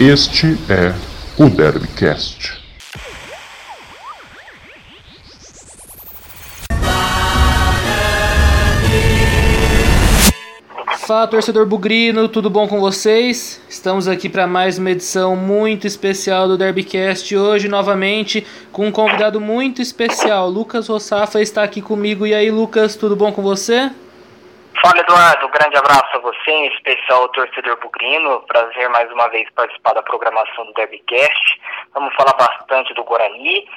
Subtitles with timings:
[0.00, 0.94] Este é
[1.42, 2.56] o Derbycast.
[11.04, 13.60] Fala torcedor bugrino, tudo bom com vocês?
[13.68, 17.36] Estamos aqui para mais uma edição muito especial do Derbycast.
[17.36, 20.48] Hoje, novamente, com um convidado muito especial.
[20.48, 22.24] Lucas Rossafa está aqui comigo.
[22.24, 23.90] E aí, Lucas, tudo bom com você?
[24.80, 28.40] Fala Eduardo, grande abraço a você, em especial ao torcedor bugrino.
[28.46, 31.60] Prazer mais uma vez participar da programação do Derbycast.
[31.92, 33.66] Vamos falar bastante do Guarani